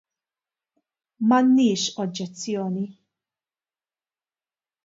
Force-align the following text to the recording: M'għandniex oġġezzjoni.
M'għandniex 1.33 1.85
oġġezzjoni. 2.05 2.85